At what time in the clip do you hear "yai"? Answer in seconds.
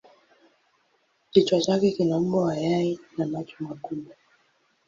2.57-2.99